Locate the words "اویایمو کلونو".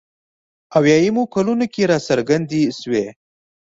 0.77-1.65